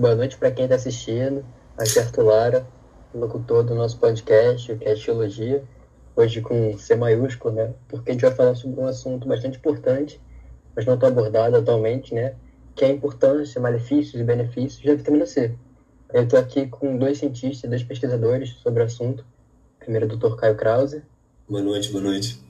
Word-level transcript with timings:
Boa 0.00 0.14
noite 0.14 0.36
para 0.36 0.50
quem 0.50 0.64
está 0.64 0.76
assistindo. 0.76 1.44
Aqui 1.78 1.98
é 1.98 2.02
Arthur 2.02 2.24
Lara, 2.24 2.66
locutor 3.14 3.64
do 3.64 3.74
nosso 3.74 3.98
podcast, 3.98 4.72
o 4.72 4.78
Castologia. 4.78 5.64
Hoje 6.14 6.40
com 6.42 6.76
C 6.76 6.96
maiúsculo, 6.96 7.54
né? 7.54 7.72
Porque 7.88 8.10
a 8.10 8.12
gente 8.12 8.22
vai 8.22 8.34
falar 8.34 8.54
sobre 8.54 8.80
um 8.80 8.86
assunto 8.86 9.26
bastante 9.26 9.58
importante, 9.58 10.20
mas 10.76 10.84
não 10.84 10.98
tão 10.98 11.08
abordado 11.08 11.56
atualmente, 11.56 12.14
né? 12.14 12.34
Que 12.74 12.84
é 12.84 12.88
a 12.88 12.92
importância, 12.92 13.60
malefícios 13.60 14.20
e 14.20 14.24
benefícios 14.24 14.84
da 14.84 14.94
vitamina 14.94 15.24
C. 15.24 15.54
Eu 16.12 16.24
estou 16.24 16.38
aqui 16.38 16.66
com 16.66 16.98
dois 16.98 17.18
cientistas, 17.18 17.70
dois 17.70 17.82
pesquisadores 17.82 18.50
sobre 18.62 18.82
o 18.82 18.86
assunto. 18.86 19.24
Primeiro, 19.78 20.06
o 20.06 20.16
Dr. 20.16 20.36
Caio 20.36 20.56
Krause. 20.56 21.02
Boa 21.48 21.62
noite, 21.62 21.90
boa 21.90 22.04
noite. 22.04 22.49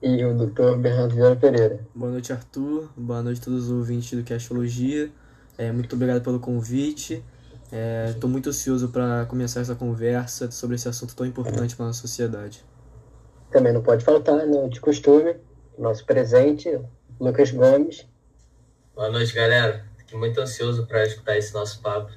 E 0.00 0.24
o 0.24 0.32
Dr. 0.32 0.76
Bernardo 0.76 1.12
Vieira 1.12 1.34
Pereira. 1.34 1.80
Boa 1.92 2.12
noite, 2.12 2.32
Arthur. 2.32 2.88
Boa 2.96 3.20
noite 3.20 3.40
a 3.40 3.44
todos 3.46 3.64
os 3.64 3.72
ouvintes 3.72 4.16
do 4.16 4.24
Castologia. 4.24 5.10
É, 5.56 5.72
muito 5.72 5.96
obrigado 5.96 6.22
pelo 6.22 6.38
convite. 6.38 7.24
Estou 8.08 8.30
é, 8.30 8.32
muito 8.32 8.48
ansioso 8.48 8.90
para 8.90 9.26
começar 9.26 9.60
essa 9.60 9.74
conversa 9.74 10.52
sobre 10.52 10.76
esse 10.76 10.88
assunto 10.88 11.16
tão 11.16 11.26
importante 11.26 11.74
para 11.74 11.86
a 11.86 11.88
nossa 11.88 12.00
sociedade. 12.00 12.64
Também 13.50 13.72
não 13.72 13.82
pode 13.82 14.04
faltar, 14.04 14.46
não, 14.46 14.68
de 14.68 14.80
costume, 14.80 15.34
nosso 15.76 16.06
presente, 16.06 16.80
Lucas 17.18 17.50
Gomes. 17.50 18.06
Boa 18.94 19.10
noite, 19.10 19.34
galera. 19.34 19.84
Estou 19.98 20.16
muito 20.16 20.40
ansioso 20.40 20.86
para 20.86 21.04
escutar 21.04 21.36
esse 21.36 21.52
nosso 21.52 21.82
papo. 21.82 22.12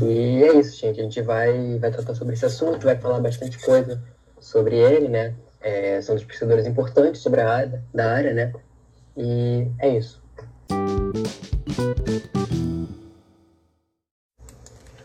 E 0.00 0.42
é 0.42 0.58
isso, 0.58 0.78
gente. 0.78 1.00
A 1.00 1.02
gente 1.02 1.20
vai, 1.20 1.78
vai 1.78 1.90
tratar 1.90 2.14
sobre 2.14 2.32
esse 2.32 2.46
assunto, 2.46 2.82
vai 2.82 2.96
falar 2.98 3.20
bastante 3.20 3.58
coisa 3.58 4.02
sobre 4.40 4.76
ele, 4.76 5.08
né? 5.08 5.34
É, 5.60 6.00
são 6.00 6.14
dos 6.14 6.24
pesquisadores 6.24 6.66
importantes 6.66 7.20
sobre 7.20 7.40
a 7.40 7.50
área, 7.50 7.82
da 7.92 8.12
área, 8.12 8.32
né? 8.32 8.52
E 9.16 9.66
é 9.78 9.88
isso. 9.88 10.22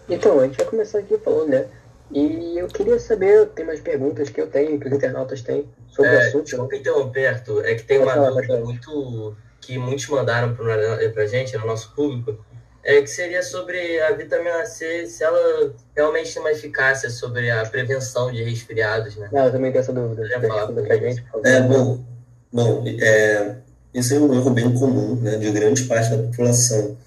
Então, 0.09 0.39
a 0.39 0.45
gente 0.45 0.57
vai 0.57 0.65
começar 0.65 0.99
aqui 0.99 1.17
falando, 1.17 1.49
né? 1.49 1.67
E 2.13 2.57
eu 2.57 2.67
queria 2.67 2.99
saber, 2.99 3.47
tem 3.49 3.65
mais 3.65 3.79
perguntas 3.79 4.29
que 4.29 4.41
eu 4.41 4.47
tenho, 4.47 4.77
que 4.77 4.87
os 4.87 4.93
internautas 4.93 5.41
têm 5.41 5.69
sobre 5.87 6.11
é, 6.11 6.15
o 6.15 6.19
assunto. 6.19 6.43
Desculpa 6.43 6.75
interromper, 6.75 7.27
Arthur, 7.27 7.65
é 7.65 7.75
que 7.75 7.83
tem 7.83 7.99
uma 7.99 8.13
falar, 8.13 8.29
dúvida 8.31 8.59
muito 8.59 9.35
que 9.61 9.77
muitos 9.77 10.07
mandaram 10.07 10.53
para 10.53 11.09
pra 11.11 11.25
gente, 11.25 11.55
no 11.55 11.65
nosso 11.65 11.93
público, 11.95 12.43
é 12.83 13.01
que 13.01 13.09
seria 13.09 13.43
sobre 13.43 14.01
a 14.01 14.11
vitamina 14.11 14.65
C, 14.65 15.05
se 15.05 15.23
ela 15.23 15.73
realmente 15.95 16.33
tem 16.33 16.41
uma 16.41 16.51
eficácia 16.51 17.09
sobre 17.09 17.49
a 17.51 17.65
prevenção 17.65 18.31
de 18.31 18.43
resfriados, 18.43 19.15
né? 19.15 19.29
Não, 19.31 19.45
eu 19.45 19.51
também 19.51 19.71
tenho 19.71 19.81
essa 19.81 19.93
dúvida. 19.93 20.27
Quer 20.27 20.47
falar 20.47 20.67
pra 20.67 20.97
gente, 20.97 21.23
É, 21.43 21.61
bom, 21.61 22.03
bom 22.51 22.83
é, 22.87 23.55
isso 23.93 24.13
é 24.13 24.19
um 24.19 24.33
erro 24.33 24.49
bem 24.51 24.73
comum 24.73 25.15
né, 25.15 25.37
de 25.37 25.51
grande 25.51 25.83
parte 25.83 26.09
da 26.09 26.17
população, 26.17 26.97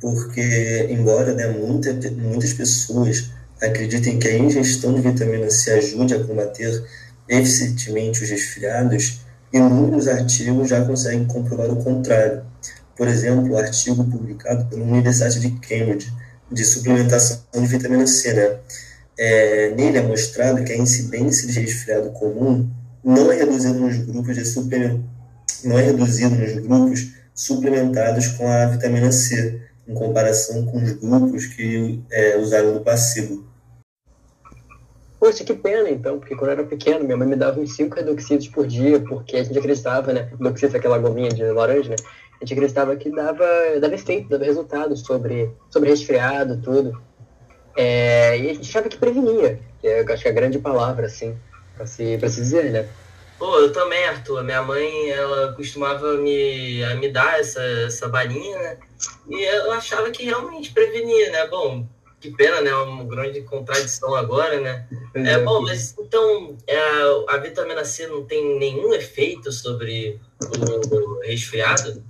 porque, 0.00 0.86
embora 0.90 1.34
né, 1.34 1.46
muita, 1.48 1.92
muitas 2.12 2.52
pessoas 2.52 3.30
acreditem 3.62 4.18
que 4.18 4.26
a 4.26 4.38
ingestão 4.38 4.94
de 4.94 5.02
vitamina 5.02 5.50
C 5.50 5.72
ajude 5.72 6.14
a 6.14 6.24
combater 6.24 6.82
eficientemente 7.28 8.24
os 8.24 8.30
resfriados, 8.30 9.20
inúmeros 9.52 10.08
artigos 10.08 10.68
já 10.68 10.84
conseguem 10.84 11.26
comprovar 11.26 11.70
o 11.70 11.82
contrário. 11.82 12.42
Por 13.00 13.08
exemplo, 13.08 13.50
o 13.50 13.56
artigo 13.56 14.04
publicado 14.04 14.66
pela 14.66 14.82
Universidade 14.82 15.40
de 15.40 15.52
Cambridge 15.52 16.12
de 16.52 16.64
suplementação 16.66 17.38
de 17.50 17.66
vitamina 17.66 18.06
C, 18.06 18.34
né? 18.34 18.58
É, 19.18 19.70
nele 19.70 19.96
é 19.96 20.02
mostrado 20.02 20.62
que 20.62 20.70
a 20.70 20.76
incidência 20.76 21.48
de 21.48 21.60
resfriado 21.60 22.10
comum 22.10 22.68
não 23.02 23.32
é 23.32 23.36
reduzida 23.36 23.72
nos 23.72 23.96
grupos 23.96 24.36
de 24.36 25.00
não 25.64 25.78
é 25.78 25.90
nos 25.90 26.60
grupos 26.60 27.12
suplementados 27.34 28.28
com 28.28 28.46
a 28.46 28.66
vitamina 28.66 29.10
C, 29.10 29.62
em 29.88 29.94
comparação 29.94 30.66
com 30.66 30.76
os 30.76 30.92
grupos 30.92 31.46
que 31.46 32.02
é, 32.10 32.36
usaram 32.36 32.74
do 32.74 32.80
placebo. 32.80 33.46
Poxa, 35.20 35.44
que 35.44 35.52
pena 35.52 35.90
então, 35.90 36.18
porque 36.18 36.34
quando 36.34 36.52
eu 36.52 36.58
era 36.58 36.64
pequeno, 36.64 37.04
minha 37.04 37.16
mãe 37.16 37.28
me 37.28 37.36
dava 37.36 37.60
uns 37.60 37.76
5 37.76 37.94
redoxidos 37.94 38.48
por 38.48 38.66
dia, 38.66 38.98
porque 39.00 39.36
a 39.36 39.44
gente 39.44 39.58
acreditava, 39.58 40.14
né? 40.14 40.30
Redoxito, 40.30 40.74
aquela 40.74 40.96
gominha 40.96 41.28
de 41.28 41.44
laranja, 41.44 41.90
né? 41.90 41.96
A 42.40 42.44
gente 42.44 42.54
acreditava 42.54 42.96
que 42.96 43.10
dava, 43.10 43.46
dava 43.78 43.94
efeito, 43.94 44.30
dava 44.30 44.44
resultado 44.44 44.96
sobre, 44.96 45.50
sobre 45.68 45.90
resfriado, 45.90 46.62
tudo. 46.62 46.98
É, 47.76 48.38
e 48.38 48.48
a 48.48 48.54
gente 48.54 48.66
achava 48.70 48.88
que 48.88 48.96
prevenia, 48.96 49.60
que 49.78 49.86
é, 49.86 50.00
eu 50.00 50.10
acho 50.10 50.22
que 50.22 50.28
é 50.28 50.30
a 50.30 50.34
grande 50.34 50.58
palavra, 50.58 51.04
assim, 51.04 51.36
para 51.76 51.84
se, 51.84 52.16
pra 52.16 52.30
se 52.30 52.40
dizer, 52.40 52.70
né? 52.70 52.88
Pô, 53.38 53.58
eu 53.58 53.72
também, 53.72 54.02
Arthur. 54.06 54.42
Minha 54.42 54.62
mãe, 54.62 55.10
ela 55.10 55.52
costumava 55.52 56.14
me, 56.14 56.82
me 56.96 57.10
dar 57.10 57.38
essa, 57.38 57.62
essa 57.86 58.08
balinha, 58.08 58.58
né? 58.58 58.78
E 59.28 59.42
eu 59.42 59.72
achava 59.72 60.10
que 60.10 60.24
realmente 60.24 60.72
prevenia, 60.72 61.30
né? 61.30 61.46
Bom, 61.46 61.86
que 62.20 62.30
pena, 62.30 62.60
né? 62.60 62.74
Uma 62.74 63.04
grande 63.04 63.40
contradição 63.42 64.14
agora, 64.14 64.60
né? 64.60 64.86
É, 65.14 65.38
bom, 65.38 65.62
mas 65.62 65.94
então 65.98 66.56
é, 66.66 66.78
a 67.28 67.36
vitamina 67.38 67.84
C 67.84 68.06
não 68.06 68.24
tem 68.24 68.58
nenhum 68.58 68.92
efeito 68.92 69.50
sobre 69.50 70.20
o 70.40 71.20
resfriado? 71.26 72.02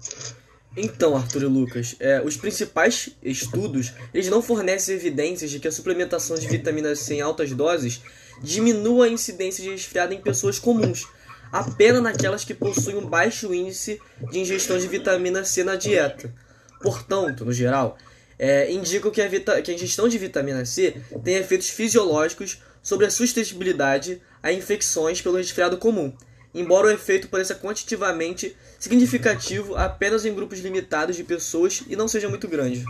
Então, 0.76 1.16
Arthur 1.16 1.42
e 1.42 1.46
Lucas, 1.46 1.96
é, 1.98 2.20
os 2.20 2.36
principais 2.36 3.10
estudos 3.22 3.92
eles 4.12 4.28
não 4.28 4.42
fornecem 4.42 4.94
evidências 4.94 5.50
de 5.50 5.58
que 5.58 5.68
a 5.68 5.72
suplementação 5.72 6.36
de 6.36 6.46
vitamina 6.46 6.94
C 6.94 7.14
em 7.14 7.20
altas 7.20 7.52
doses 7.52 8.02
diminua 8.42 9.06
a 9.06 9.08
incidência 9.08 9.62
de 9.62 9.70
resfriado 9.70 10.14
em 10.14 10.20
pessoas 10.20 10.58
comuns 10.58 11.06
apenas 11.52 12.02
naquelas 12.02 12.44
que 12.44 12.54
possuem 12.54 12.96
um 12.96 13.06
baixo 13.06 13.52
índice 13.52 14.00
de 14.30 14.38
ingestão 14.38 14.78
de 14.78 14.86
vitamina 14.86 15.44
C 15.44 15.64
na 15.64 15.76
dieta. 15.76 16.32
Portanto, 16.80 17.44
no 17.44 17.52
geral, 17.52 17.98
é, 18.40 18.72
indicam 18.72 19.10
que 19.10 19.20
a, 19.20 19.28
que 19.60 19.70
a 19.70 19.74
ingestão 19.74 20.08
de 20.08 20.16
vitamina 20.16 20.64
C 20.64 20.96
tem 21.22 21.34
efeitos 21.34 21.68
fisiológicos 21.68 22.62
sobre 22.82 23.04
a 23.04 23.10
sustentabilidade 23.10 24.22
a 24.42 24.50
infecções 24.50 25.20
pelo 25.20 25.36
resfriado 25.36 25.76
comum, 25.76 26.10
embora 26.54 26.86
o 26.86 26.90
efeito 26.90 27.28
pareça 27.28 27.54
quantitativamente 27.54 28.56
significativo 28.78 29.76
apenas 29.76 30.24
em 30.24 30.34
grupos 30.34 30.58
limitados 30.60 31.16
de 31.16 31.22
pessoas 31.22 31.82
e 31.86 31.94
não 31.94 32.08
seja 32.08 32.30
muito 32.30 32.48
grande. 32.48 32.82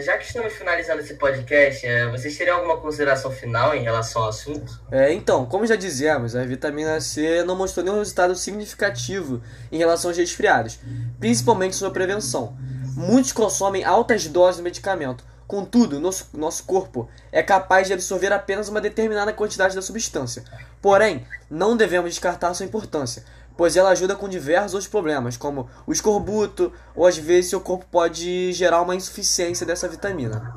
Já 0.00 0.16
que 0.16 0.24
estamos 0.24 0.52
finalizando 0.52 1.00
esse 1.00 1.14
podcast, 1.14 1.86
é, 1.86 2.06
vocês 2.10 2.36
teriam 2.36 2.56
alguma 2.56 2.76
consideração 2.76 3.30
final 3.30 3.74
em 3.74 3.82
relação 3.82 4.22
ao 4.22 4.28
assunto? 4.28 4.80
É, 4.90 5.12
então, 5.12 5.46
como 5.46 5.66
já 5.66 5.76
dizemos, 5.76 6.36
a 6.36 6.44
vitamina 6.44 7.00
C 7.00 7.42
não 7.44 7.56
mostrou 7.56 7.84
nenhum 7.84 7.98
resultado 7.98 8.34
significativo 8.34 9.42
em 9.72 9.78
relação 9.78 10.10
aos 10.10 10.18
resfriados, 10.18 10.78
principalmente 11.18 11.76
sua 11.76 11.90
prevenção. 11.90 12.56
Muitos 12.96 13.32
consomem 13.32 13.84
altas 13.84 14.26
doses 14.26 14.56
de 14.56 14.62
medicamento, 14.62 15.24
contudo, 15.46 15.98
nosso, 15.98 16.28
nosso 16.34 16.64
corpo 16.64 17.08
é 17.32 17.42
capaz 17.42 17.86
de 17.86 17.94
absorver 17.94 18.32
apenas 18.32 18.68
uma 18.68 18.80
determinada 18.80 19.32
quantidade 19.32 19.74
da 19.74 19.80
substância. 19.82 20.44
Porém, 20.80 21.26
não 21.50 21.76
devemos 21.76 22.10
descartar 22.10 22.52
sua 22.54 22.66
importância, 22.66 23.24
pois 23.58 23.76
ela 23.76 23.90
ajuda 23.90 24.14
com 24.14 24.28
diversos 24.28 24.74
outros 24.74 24.88
problemas, 24.88 25.36
como 25.36 25.68
o 25.84 25.92
escorbuto, 25.92 26.72
ou 26.94 27.04
às 27.04 27.18
vezes 27.18 27.50
seu 27.50 27.60
corpo 27.60 27.84
pode 27.90 28.52
gerar 28.52 28.80
uma 28.80 28.94
insuficiência 28.94 29.66
dessa 29.66 29.88
vitamina. 29.88 30.54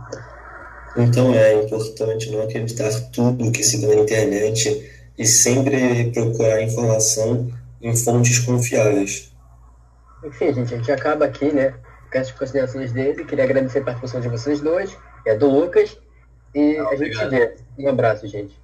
Então 0.95 1.33
é 1.33 1.63
importante 1.63 2.29
não 2.29 2.43
acreditar 2.43 2.91
tudo 3.11 3.51
que 3.51 3.63
se 3.63 3.81
dá 3.81 3.87
na 3.87 3.95
internet 3.95 4.87
e 5.17 5.25
sempre 5.25 6.11
procurar 6.11 6.61
informação 6.61 7.51
em 7.81 7.95
fontes 7.95 8.37
confiáveis. 8.37 9.31
Enfim, 10.23 10.53
gente, 10.53 10.75
a 10.75 10.77
gente 10.77 10.91
acaba 10.91 11.25
aqui, 11.25 11.51
né? 11.51 11.73
Com 12.11 12.19
as 12.19 12.31
considerações 12.31 12.91
dele. 12.91 13.25
Queria 13.25 13.45
agradecer 13.45 13.79
a 13.79 13.83
participação 13.83 14.21
de 14.21 14.29
vocês 14.29 14.61
dois, 14.61 14.95
a 15.27 15.33
do 15.33 15.49
Lucas. 15.49 15.97
E 16.53 16.77
a 16.77 16.95
gente 16.95 17.17
se 17.17 17.27
vê. 17.29 17.55
Um 17.79 17.89
abraço, 17.89 18.27
gente. 18.27 18.60